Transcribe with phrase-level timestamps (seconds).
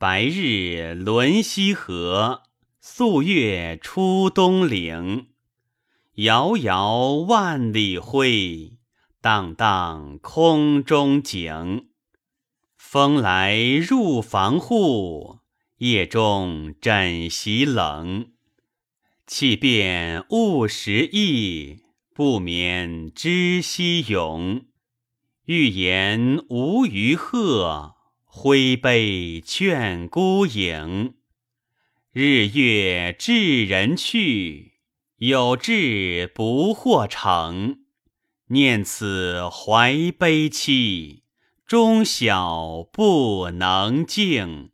[0.00, 2.44] 白日轮西河，
[2.80, 5.30] 素月出东岭。
[6.14, 8.78] 遥遥万里辉，
[9.20, 11.88] 荡荡空中景。
[12.76, 15.40] 风来入房户，
[15.78, 18.28] 夜中枕席冷。
[19.26, 21.82] 气变物时异，
[22.14, 24.64] 不眠知夕永。
[25.46, 27.96] 欲言无鱼鹤，
[28.40, 31.14] 挥杯劝孤影。
[32.12, 34.74] 日月至人去，
[35.16, 37.80] 有志不获成。
[38.50, 41.24] 念此怀悲戚，
[41.66, 44.70] 终晓不能静。